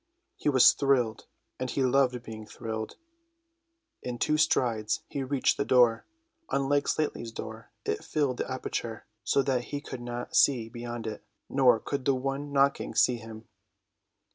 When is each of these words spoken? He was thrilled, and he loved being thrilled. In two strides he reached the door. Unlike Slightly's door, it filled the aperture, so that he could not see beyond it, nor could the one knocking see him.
He 0.35 0.49
was 0.49 0.73
thrilled, 0.73 1.27
and 1.59 1.69
he 1.69 1.83
loved 1.83 2.23
being 2.23 2.47
thrilled. 2.47 2.95
In 4.01 4.17
two 4.17 4.35
strides 4.35 5.03
he 5.07 5.21
reached 5.23 5.57
the 5.57 5.63
door. 5.63 6.07
Unlike 6.49 6.87
Slightly's 6.87 7.31
door, 7.31 7.69
it 7.85 8.03
filled 8.03 8.37
the 8.37 8.51
aperture, 8.51 9.05
so 9.23 9.43
that 9.43 9.65
he 9.65 9.79
could 9.79 10.01
not 10.01 10.35
see 10.35 10.69
beyond 10.69 11.05
it, 11.05 11.23
nor 11.47 11.79
could 11.79 12.05
the 12.05 12.15
one 12.15 12.51
knocking 12.51 12.95
see 12.95 13.17
him. 13.17 13.47